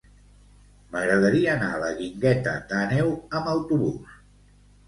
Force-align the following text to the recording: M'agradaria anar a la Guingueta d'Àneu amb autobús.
M'agradaria 0.95 1.51
anar 1.57 1.69
a 1.75 1.81
la 1.83 1.91
Guingueta 1.99 2.57
d'Àneu 2.73 3.15
amb 3.41 3.53
autobús. 3.55 4.19